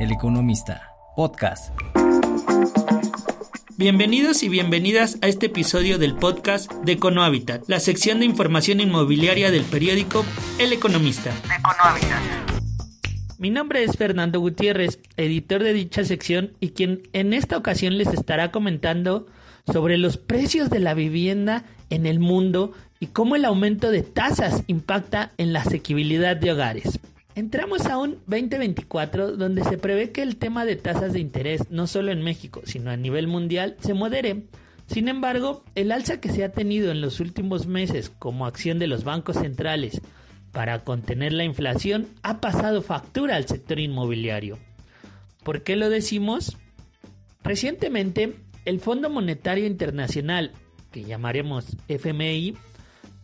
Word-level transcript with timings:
El 0.00 0.12
Economista, 0.12 0.94
podcast. 1.14 1.74
Bienvenidos 3.76 4.42
y 4.42 4.48
bienvenidas 4.48 5.18
a 5.20 5.28
este 5.28 5.46
episodio 5.46 5.98
del 5.98 6.14
podcast 6.14 6.72
de 6.72 6.92
Econohabitat, 6.92 7.68
la 7.68 7.80
sección 7.80 8.20
de 8.20 8.24
información 8.24 8.80
inmobiliaria 8.80 9.50
del 9.50 9.62
periódico 9.64 10.24
El 10.58 10.72
Economista. 10.72 11.34
Mi 13.36 13.50
nombre 13.50 13.84
es 13.84 13.98
Fernando 13.98 14.40
Gutiérrez, 14.40 15.00
editor 15.18 15.62
de 15.62 15.74
dicha 15.74 16.02
sección 16.06 16.52
y 16.60 16.70
quien 16.70 17.02
en 17.12 17.34
esta 17.34 17.58
ocasión 17.58 17.98
les 17.98 18.08
estará 18.08 18.50
comentando 18.50 19.26
sobre 19.70 19.98
los 19.98 20.16
precios 20.16 20.70
de 20.70 20.78
la 20.78 20.94
vivienda 20.94 21.66
en 21.90 22.06
el 22.06 22.20
mundo 22.20 22.72
y 23.00 23.08
cómo 23.08 23.36
el 23.36 23.44
aumento 23.44 23.90
de 23.90 24.00
tasas 24.00 24.64
impacta 24.66 25.32
en 25.36 25.52
la 25.52 25.60
asequibilidad 25.60 26.36
de 26.36 26.52
hogares. 26.52 27.00
Entramos 27.36 27.86
a 27.86 27.96
un 27.96 28.18
2024 28.26 29.36
donde 29.36 29.62
se 29.64 29.78
prevé 29.78 30.10
que 30.10 30.22
el 30.22 30.36
tema 30.36 30.64
de 30.64 30.76
tasas 30.76 31.12
de 31.12 31.20
interés, 31.20 31.70
no 31.70 31.86
solo 31.86 32.10
en 32.10 32.22
México, 32.22 32.62
sino 32.64 32.90
a 32.90 32.96
nivel 32.96 33.28
mundial, 33.28 33.76
se 33.80 33.94
modere. 33.94 34.44
Sin 34.86 35.08
embargo, 35.08 35.62
el 35.76 35.92
alza 35.92 36.20
que 36.20 36.30
se 36.30 36.42
ha 36.42 36.50
tenido 36.50 36.90
en 36.90 37.00
los 37.00 37.20
últimos 37.20 37.66
meses 37.66 38.10
como 38.10 38.46
acción 38.46 38.80
de 38.80 38.88
los 38.88 39.04
bancos 39.04 39.36
centrales 39.36 40.00
para 40.50 40.80
contener 40.80 41.32
la 41.32 41.44
inflación 41.44 42.08
ha 42.22 42.40
pasado 42.40 42.82
factura 42.82 43.36
al 43.36 43.46
sector 43.46 43.78
inmobiliario. 43.78 44.58
¿Por 45.44 45.62
qué 45.62 45.76
lo 45.76 45.88
decimos? 45.88 46.56
Recientemente, 47.44 48.36
el 48.64 48.80
Fondo 48.80 49.08
Monetario 49.08 49.66
Internacional, 49.66 50.50
que 50.90 51.04
llamaremos 51.04 51.76
FMI, 51.86 52.56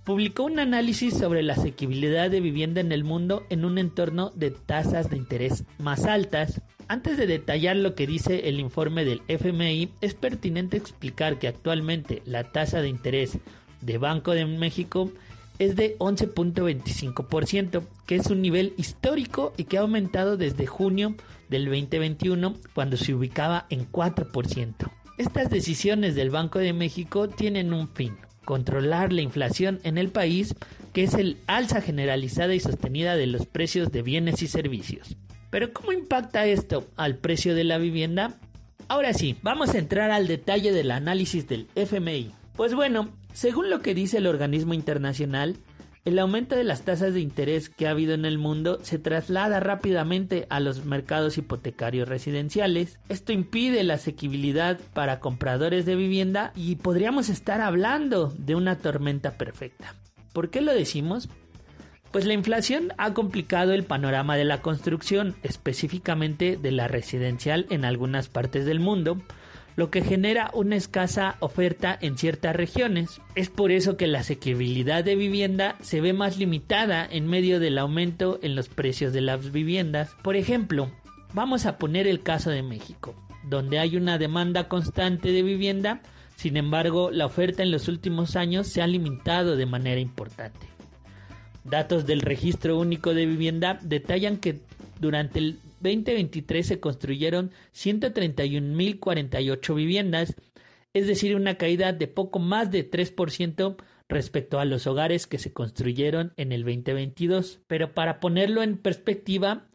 publicó 0.07 0.45
un 0.45 0.61
análisis 0.61 1.15
sobre 1.15 1.43
la 1.43 1.55
asequibilidad 1.55 2.31
de 2.31 2.41
vivienda 2.41 2.81
en 2.81 2.93
el 2.93 3.03
mundo 3.03 3.45
en 3.51 3.65
un 3.65 3.77
entorno 3.77 4.31
de 4.37 4.53
tasas 4.53 5.11
de 5.11 5.17
interés 5.17 5.65
más 5.79 6.05
altas. 6.05 6.63
Antes 6.87 7.17
de 7.19 7.27
detallar 7.27 7.75
lo 7.75 7.97
que 7.97 8.07
dice 8.07 8.49
el 8.49 8.61
informe 8.61 9.05
del 9.05 9.23
FMI, 9.27 9.91
es 10.01 10.15
pertinente 10.15 10.77
explicar 10.77 11.41
que 11.41 11.49
actualmente 11.49 12.23
la 12.25 12.45
tasa 12.45 12.81
de 12.81 12.89
interés 12.89 13.39
de 13.81 13.99
Banco 13.99 14.31
de 14.31 14.47
México 14.47 15.11
es 15.59 15.75
de 15.75 15.99
11.25%, 15.99 17.83
que 18.07 18.15
es 18.15 18.27
un 18.29 18.43
nivel 18.43 18.75
histórico 18.77 19.55
y 19.57 19.65
que 19.65 19.79
ha 19.79 19.81
aumentado 19.81 20.37
desde 20.37 20.67
junio 20.67 21.17
del 21.49 21.65
2021, 21.65 22.55
cuando 22.75 22.97
se 22.97 23.13
ubicaba 23.13 23.67
en 23.71 23.91
4%. 23.91 24.89
Estas 25.19 25.51
decisiones 25.51 26.15
del 26.15 26.31
Banco 26.31 26.61
de 26.61 26.73
México 26.73 27.29
tienen 27.29 27.73
un 27.73 27.89
fin, 27.89 28.15
controlar 28.47 29.13
la 29.13 29.21
inflación 29.21 29.81
en 29.83 29.99
el 29.99 30.09
país, 30.09 30.55
que 30.95 31.03
es 31.03 31.13
el 31.13 31.37
alza 31.47 31.83
generalizada 31.83 32.55
y 32.55 32.61
sostenida 32.61 33.17
de 33.17 33.27
los 33.27 33.45
precios 33.45 33.93
de 33.93 34.01
bienes 34.01 34.41
y 34.41 34.47
servicios. 34.47 35.19
Pero 35.51 35.75
¿cómo 35.75 35.93
impacta 35.93 36.47
esto 36.47 36.87
al 36.97 37.17
precio 37.17 37.55
de 37.55 37.65
la 37.65 37.77
vivienda? 37.77 38.37
Ahora 38.89 39.13
sí, 39.13 39.37
vamos 39.43 39.75
a 39.75 39.79
entrar 39.79 40.11
al 40.11 40.29
detalle 40.29 40.73
del 40.73 40.93
análisis 40.93 41.47
del 41.49 41.67
FMI. 41.75 42.31
Pues 42.57 42.73
bueno, 42.75 43.11
según 43.35 43.69
lo 43.69 43.81
que 43.83 43.95
dice 43.95 44.19
el 44.19 44.27
organismo 44.27 44.73
internacional, 44.73 45.57
el 46.07 46.21
aumento 46.21 46.55
de 46.55 46.63
las 46.63 46.83
tasas 46.83 47.15
de 47.15 47.21
interés 47.21 47.69
que 47.69 47.89
ha 47.89 47.91
habido 47.91 48.15
en 48.15 48.25
el 48.25 48.39
mundo 48.39 48.79
se 48.83 48.97
traslada 48.99 49.59
rápidamente 49.59 50.47
a 50.51 50.61
los 50.61 50.85
mercados 50.85 51.37
hipotecarios 51.37 52.09
residenciales. 52.09 53.01
Esto 53.09 53.33
impide 53.33 53.83
la 53.83 53.95
asequibilidad 53.95 54.79
para 54.95 55.19
compradores 55.19 55.85
de 55.85 55.97
vivienda 55.97 56.53
y 56.55 56.77
podríamos 56.77 57.29
estar 57.29 57.61
hablando 57.61 58.33
de 58.39 58.55
una 58.55 58.79
tormenta 58.79 59.37
perfecta. 59.37 59.97
¿Por 60.33 60.49
qué 60.51 60.61
lo 60.61 60.73
decimos? 60.73 61.29
Pues 62.13 62.25
la 62.25 62.35
inflación 62.35 62.93
ha 62.99 63.13
complicado 63.13 63.73
el 63.73 63.83
panorama 63.83 64.37
de 64.37 64.45
la 64.45 64.63
construcción, 64.63 65.35
específicamente 65.43 66.57
de 66.57 66.71
la 66.71 66.87
residencial 66.87 67.67
en 67.69 67.85
algunas 67.85 68.29
partes 68.29 68.65
del 68.65 68.79
mundo, 68.79 69.21
lo 69.77 69.91
que 69.91 70.03
genera 70.03 70.51
una 70.55 70.77
escasa 70.77 71.37
oferta 71.41 71.97
en 72.01 72.17
ciertas 72.17 72.57
regiones. 72.57 73.21
Es 73.35 73.51
por 73.51 73.71
eso 73.71 73.97
que 73.97 74.07
la 74.07 74.21
asequibilidad 74.21 75.05
de 75.05 75.17
vivienda 75.17 75.77
se 75.83 76.01
ve 76.01 76.15
más 76.15 76.39
limitada 76.39 77.07
en 77.09 77.29
medio 77.29 77.61
del 77.61 77.79
aumento 77.79 78.41
en 78.43 78.57
los 78.57 78.69
precios 78.69 79.13
de 79.13 79.21
las 79.21 79.53
viviendas. 79.53 80.17
Por 80.23 80.35
ejemplo, 80.35 80.91
vamos 81.35 81.67
a 81.67 81.77
poner 81.77 82.07
el 82.07 82.23
caso 82.23 82.51
de 82.51 82.63
México, 82.63 83.15
donde 83.45 83.79
hay 83.79 83.97
una 83.97 84.17
demanda 84.17 84.69
constante 84.69 85.31
de 85.31 85.43
vivienda, 85.43 86.01
sin 86.37 86.57
embargo 86.57 87.11
la 87.11 87.27
oferta 87.27 87.63
en 87.63 87.71
los 87.71 87.89
últimos 87.89 88.35
años 88.35 88.67
se 88.67 88.81
ha 88.81 88.87
limitado 88.87 89.57
de 89.57 89.67
manera 89.67 90.01
importante. 90.01 90.67
Datos 91.65 92.07
del 92.07 92.21
Registro 92.23 92.79
Único 92.79 93.13
de 93.13 93.27
Vivienda 93.27 93.79
detallan 93.83 94.37
que 94.39 94.61
durante 95.01 95.41
el 95.41 95.59
2023 95.81 96.67
se 96.67 96.81
construyeron 96.81 97.51
131.048 97.75 99.75
viviendas, 99.75 100.35
es 100.93 101.07
decir, 101.07 101.37
una 101.37 101.57
caída 101.57 101.93
de 101.93 102.09
poco 102.09 102.39
más 102.39 102.71
de 102.71 102.91
3% 102.91 103.77
respecto 104.09 104.59
a 104.59 104.65
los 104.65 104.87
hogares 104.87 105.27
que 105.27 105.37
se 105.39 105.53
construyeron 105.53 106.33
en 106.37 106.53
el 106.53 106.63
2022. 106.63 107.61
Pero 107.67 107.93
para 107.95 108.21
ponerlo 108.21 108.63
en 108.63 108.79
perspectiva, 108.79 109.69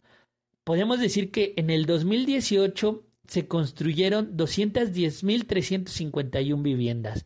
podemos 0.64 1.00
decir 1.00 1.32
que 1.32 1.54
en 1.58 1.70
el 1.70 1.86
2018 1.86 3.04
se 3.28 3.48
construyeron 3.48 4.36
210.351 4.36 6.62
viviendas, 6.62 7.26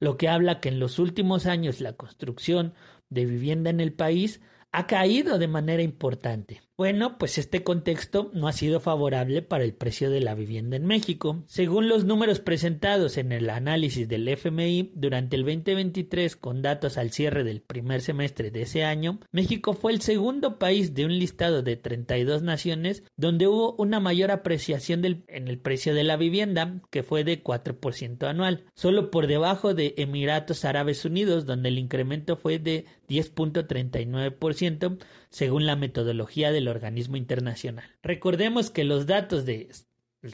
lo 0.00 0.16
que 0.16 0.28
habla 0.28 0.60
que 0.60 0.68
en 0.68 0.80
los 0.80 0.98
últimos 0.98 1.46
años 1.46 1.80
la 1.80 1.92
construcción 1.94 2.74
de 3.08 3.24
vivienda 3.24 3.70
en 3.70 3.80
el 3.80 3.92
país 3.92 4.40
ha 4.72 4.86
caído 4.86 5.38
de 5.38 5.48
manera 5.48 5.82
importante. 5.82 6.60
Bueno, 6.78 7.16
pues 7.16 7.38
este 7.38 7.64
contexto 7.64 8.30
no 8.34 8.48
ha 8.48 8.52
sido 8.52 8.80
favorable 8.80 9.40
para 9.40 9.64
el 9.64 9.72
precio 9.72 10.10
de 10.10 10.20
la 10.20 10.34
vivienda 10.34 10.76
en 10.76 10.84
México. 10.84 11.42
Según 11.46 11.88
los 11.88 12.04
números 12.04 12.40
presentados 12.40 13.16
en 13.16 13.32
el 13.32 13.48
análisis 13.48 14.06
del 14.06 14.28
FMI 14.28 14.92
durante 14.94 15.36
el 15.36 15.46
2023 15.46 16.36
con 16.36 16.60
datos 16.60 16.98
al 16.98 17.12
cierre 17.12 17.44
del 17.44 17.62
primer 17.62 18.02
semestre 18.02 18.50
de 18.50 18.60
ese 18.60 18.84
año, 18.84 19.20
México 19.32 19.72
fue 19.72 19.92
el 19.92 20.02
segundo 20.02 20.58
país 20.58 20.92
de 20.92 21.06
un 21.06 21.18
listado 21.18 21.62
de 21.62 21.76
32 21.76 22.42
naciones 22.42 23.04
donde 23.16 23.46
hubo 23.46 23.74
una 23.76 23.98
mayor 23.98 24.30
apreciación 24.30 25.02
en 25.28 25.48
el 25.48 25.58
precio 25.58 25.94
de 25.94 26.04
la 26.04 26.18
vivienda, 26.18 26.82
que 26.90 27.02
fue 27.02 27.24
de 27.24 27.42
4% 27.42 28.28
anual, 28.28 28.66
solo 28.74 29.10
por 29.10 29.28
debajo 29.28 29.72
de 29.72 29.94
Emiratos 29.96 30.66
Árabes 30.66 31.06
Unidos, 31.06 31.46
donde 31.46 31.70
el 31.70 31.78
incremento 31.78 32.36
fue 32.36 32.58
de 32.58 32.84
10.39%, 33.06 34.98
según 35.30 35.66
la 35.66 35.76
metodología 35.76 36.52
del 36.52 36.68
organismo 36.68 37.16
internacional. 37.16 37.90
Recordemos 38.02 38.70
que 38.70 38.84
los 38.84 39.06
datos 39.06 39.44
de 39.44 39.70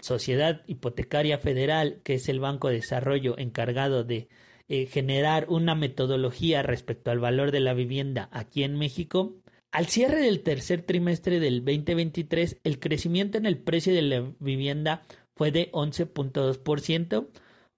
Sociedad 0.00 0.62
Hipotecaria 0.66 1.38
Federal, 1.38 2.00
que 2.04 2.14
es 2.14 2.28
el 2.28 2.40
Banco 2.40 2.68
de 2.68 2.76
Desarrollo 2.76 3.36
encargado 3.38 4.04
de 4.04 4.28
eh, 4.68 4.86
generar 4.86 5.46
una 5.48 5.74
metodología 5.74 6.62
respecto 6.62 7.10
al 7.10 7.18
valor 7.18 7.50
de 7.50 7.60
la 7.60 7.74
vivienda 7.74 8.28
aquí 8.32 8.62
en 8.62 8.78
México, 8.78 9.36
al 9.70 9.86
cierre 9.86 10.20
del 10.20 10.42
tercer 10.42 10.82
trimestre 10.82 11.40
del 11.40 11.64
2023, 11.64 12.60
el 12.62 12.78
crecimiento 12.78 13.38
en 13.38 13.46
el 13.46 13.58
precio 13.58 13.94
de 13.94 14.02
la 14.02 14.32
vivienda 14.38 15.02
fue 15.34 15.50
de 15.50 15.72
11.2% 15.72 17.28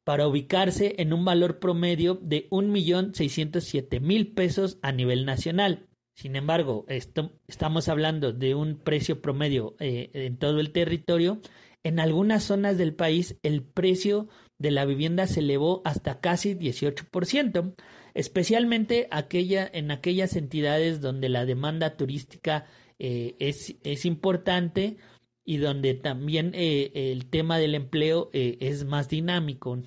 para 0.05 0.29
ubicarse 0.29 0.95
en 0.99 1.13
un 1.13 1.25
valor 1.25 1.59
promedio 1.59 2.19
de 2.23 2.49
1.607.000 2.51 4.35
pesos 4.35 4.79
a 4.83 4.93
nivel 4.93 5.25
nacional. 5.25 5.89
Sin 6.15 6.37
embargo, 6.37 6.85
esto, 6.89 7.33
estamos 7.49 7.89
hablando 7.89 8.33
de 8.33 8.55
un 8.55 8.79
precio 8.79 9.21
promedio 9.21 9.75
eh, 9.81 10.11
en 10.13 10.37
todo 10.37 10.61
el 10.61 10.71
territorio. 10.71 11.41
En 11.83 11.99
algunas 11.99 12.45
zonas 12.45 12.79
del 12.79 12.95
país 12.95 13.37
el 13.43 13.63
precio 13.63 14.29
de 14.59 14.71
la 14.71 14.85
vivienda 14.85 15.27
se 15.27 15.41
elevó 15.41 15.83
hasta 15.85 16.21
casi 16.21 16.55
18%, 16.55 17.75
especialmente 18.15 19.09
aquella, 19.11 19.69
en 19.73 19.91
aquellas 19.91 20.37
entidades 20.37 21.01
donde 21.01 21.29
la 21.29 21.45
demanda 21.45 21.97
turística 21.97 22.67
eh, 23.01 23.35
es, 23.41 23.75
es, 23.83 24.05
importante 24.05 24.99
y 25.45 25.59
donde 25.59 25.95
también 25.95 26.53
eh, 26.55 26.91
el 26.95 27.27
tema 27.27 27.59
del 27.59 27.75
empleo 27.75 28.31
es 28.33 28.85
más 28.85 29.09
dinámico. 29.09 29.79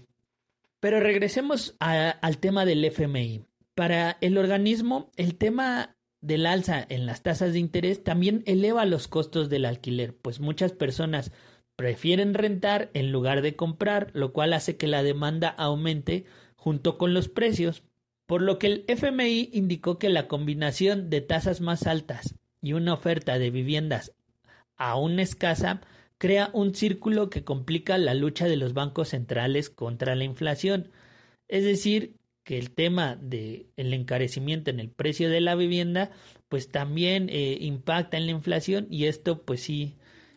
Pero 0.80 1.00
regresemos 1.00 1.76
al 1.80 2.38
tema 2.38 2.66
del 2.66 2.86
FMI. 2.86 3.44
Para 3.74 4.18
el 4.22 4.38
organismo, 4.38 5.12
el 5.16 5.36
tema 5.36 5.98
del 6.22 6.46
alza 6.46 6.86
en 6.90 7.06
las 7.06 7.24
tasas 7.24 7.54
de 7.54 7.60
interés 7.60 8.04
también 8.04 8.44
eleva 8.46 8.86
los 8.86 9.08
costos 9.08 9.50
del 9.50 9.66
alquiler, 9.66 10.16
pues 10.16 10.40
muchas 10.40 10.72
personas 10.74 11.32
prefieren 11.76 12.34
rentar 12.34 12.90
en 12.94 13.12
lugar 13.12 13.42
de 13.42 13.56
comprar, 13.56 14.10
lo 14.14 14.34
cual 14.34 14.54
hace 14.54 14.78
que 14.78 14.88
la 14.88 15.04
demanda 15.04 15.50
aumente 15.50 16.26
junto 16.56 16.98
con 16.98 17.14
los 17.14 17.30
precios, 17.30 17.84
por 18.26 18.42
lo 18.42 18.58
que 18.58 18.68
el 18.68 18.86
FMI 18.88 19.52
indicó 19.54 20.00
que 20.00 20.10
la 20.10 20.28
combinación 20.28 21.10
de 21.10 21.22
tasas 21.22 21.62
más 21.62 21.86
altas 21.86 22.36
y 22.62 22.74
una 22.74 22.94
oferta 22.94 23.38
de 23.38 23.52
viviendas 23.52 24.14
aún 24.78 25.20
escasa 25.20 25.82
crea 26.18 26.50
un 26.54 26.74
círculo 26.74 27.30
que 27.30 27.44
complica 27.44 27.98
la 27.98 28.14
lucha 28.14 28.46
de 28.46 28.58
los 28.58 28.74
bancos 28.74 29.10
centrales 29.10 29.70
contra 29.70 30.16
la 30.16 30.24
inflación. 30.24 30.90
Es 31.48 31.64
decir, 31.64 32.16
que 32.44 32.58
el 32.58 32.72
tema 32.72 33.18
del 33.18 33.68
el 33.76 33.94
encarecimiento 33.94 34.72
en 34.72 34.80
el 34.80 34.90
precio 34.90 35.30
de 35.30 35.42
la 35.42 35.56
vivienda 35.56 36.12
pues 36.48 36.70
también 36.70 37.28
eh, 37.30 37.58
impacta 37.60 38.16
en 38.16 38.26
la 38.26 38.32
inflación 38.32 38.88
y 38.90 39.06
esto 39.06 39.44
pues 39.44 39.62
sí 39.62 39.96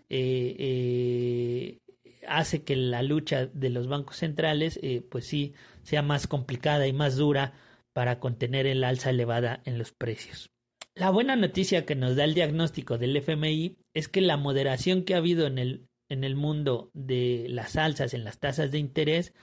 eh, 0.09 0.57
eh, 0.59 1.79
hace 2.27 2.65
que 2.65 2.75
la 2.75 3.03
lucha 3.03 3.47
de 3.47 3.71
los 3.71 3.87
bancos 3.87 4.17
centrales, 4.17 4.79
pues 5.09 5.25
sí, 5.25 5.55
sea 5.85 6.03
más 6.03 6.27
complicada 6.27 6.87
y 6.87 6.93
más 6.93 7.17
dura 7.17 7.55
para 7.93 8.19
contener 8.19 8.67
el 8.67 8.85
alza 8.85 9.11
elevada 9.11 9.63
en 9.65 9.79
los 9.79 9.93
precios. 9.93 10.51
La 10.95 11.11
buena 11.11 11.37
noticia 11.37 11.87
que 11.87 11.95
nos 11.95 12.17
da 12.17 12.25
el 12.25 12.35
diagnóstico 12.35 12.99
del 12.99 13.17
FMI 13.17 13.77
es 13.95 14.09
que 14.09 14.21
la 14.21 14.37
moderación 14.37 15.05
que 15.05 15.15
ha 15.15 15.19
habido 15.19 15.47
en 15.47 15.59
el, 15.59 15.87
en 16.09 16.25
el 16.25 16.37
mundo 16.37 16.91
de 16.95 17.47
las 17.49 17.77
alzas 17.77 18.15
en 18.15 18.25
las 18.25 18.39
tasas 18.39 18.71
de 18.71 18.79
interés 18.79 19.35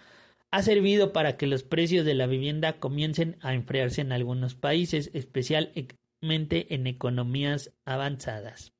ha 0.51 0.61
servido 0.61 1.11
para 1.11 1.37
que 1.37 1.47
los 1.47 1.63
precios 1.63 2.05
de 2.05 2.15
la 2.15 2.27
vivienda 2.27 2.79
comiencen 2.79 3.37
a 3.41 3.53
enfriarse 3.53 4.01
en 4.01 4.11
algunos 4.11 4.55
países, 4.55 5.11
especialmente 5.13 6.73
en 6.73 6.87
economías 6.87 7.73
avanzadas. 7.85 8.73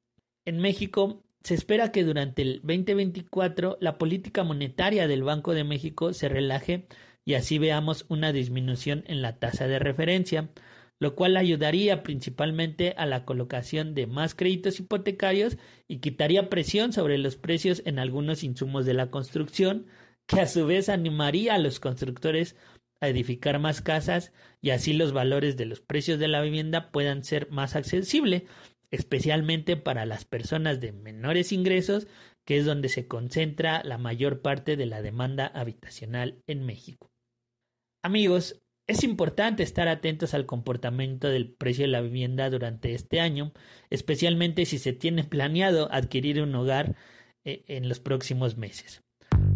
En 0.45 0.59
México, 0.59 1.23
se 1.43 1.53
espera 1.53 1.91
que 1.91 2.03
durante 2.03 2.41
el 2.41 2.61
2024 2.63 3.77
la 3.79 3.97
política 3.97 4.43
monetaria 4.43 5.07
del 5.07 5.23
Banco 5.23 5.53
de 5.53 5.63
México 5.63 6.13
se 6.13 6.29
relaje 6.29 6.87
y 7.25 7.33
así 7.35 7.57
veamos 7.57 8.05
una 8.07 8.31
disminución 8.31 9.03
en 9.07 9.21
la 9.21 9.37
tasa 9.37 9.67
de 9.67 9.79
referencia, 9.79 10.49
lo 10.99 11.15
cual 11.15 11.37
ayudaría 11.37 12.03
principalmente 12.03 12.93
a 12.97 13.05
la 13.05 13.25
colocación 13.25 13.93
de 13.93 14.07
más 14.07 14.33
créditos 14.35 14.79
hipotecarios 14.79 15.57
y 15.87 15.97
quitaría 15.99 16.49
presión 16.49 16.93
sobre 16.93 17.17
los 17.17 17.35
precios 17.35 17.81
en 17.85 17.99
algunos 17.99 18.43
insumos 18.43 18.85
de 18.85 18.93
la 18.93 19.11
construcción, 19.11 19.85
que 20.27 20.41
a 20.41 20.47
su 20.47 20.65
vez 20.65 20.89
animaría 20.89 21.55
a 21.55 21.59
los 21.59 21.79
constructores 21.79 22.55
a 22.99 23.07
edificar 23.07 23.59
más 23.59 23.81
casas 23.81 24.33
y 24.61 24.71
así 24.71 24.93
los 24.93 25.13
valores 25.13 25.55
de 25.55 25.65
los 25.65 25.81
precios 25.81 26.19
de 26.19 26.27
la 26.27 26.41
vivienda 26.41 26.91
puedan 26.91 27.23
ser 27.23 27.49
más 27.51 27.75
accesibles, 27.75 28.43
especialmente 28.89 29.77
para 29.77 30.05
las 30.05 30.25
personas 30.25 30.79
de 30.81 30.93
menores 30.93 31.51
ingresos, 31.51 32.07
que 32.45 32.57
es 32.57 32.65
donde 32.65 32.89
se 32.89 33.07
concentra 33.07 33.83
la 33.83 33.97
mayor 33.97 34.41
parte 34.41 34.77
de 34.77 34.85
la 34.85 35.01
demanda 35.01 35.47
habitacional 35.47 36.41
en 36.47 36.65
México. 36.65 37.11
Amigos, 38.03 38.61
es 38.87 39.03
importante 39.03 39.61
estar 39.63 39.89
atentos 39.89 40.33
al 40.33 40.45
comportamiento 40.45 41.27
del 41.27 41.51
precio 41.51 41.83
de 41.83 41.91
la 41.91 41.99
vivienda 42.01 42.49
durante 42.49 42.93
este 42.93 43.19
año, 43.19 43.51
especialmente 43.89 44.65
si 44.65 44.79
se 44.79 44.93
tiene 44.93 45.25
planeado 45.25 45.91
adquirir 45.91 46.41
un 46.41 46.55
hogar 46.55 46.95
eh, 47.43 47.65
en 47.67 47.89
los 47.89 47.99
próximos 47.99 48.55
meses. 48.57 49.03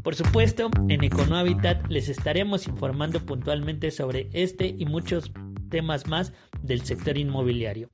Por 0.04 0.16
supuesto, 0.16 0.70
en 0.90 1.04
Econohabitat 1.04 1.88
les 1.88 2.10
estaremos 2.10 2.68
informando 2.68 3.26
puntualmente 3.26 3.90
sobre 3.92 4.30
este 4.34 4.76
y 4.78 4.86
muchos 4.86 5.32
temas 5.70 6.08
más 6.08 6.34
del 6.62 6.82
sector 6.82 7.18
inmobiliario. 7.18 7.90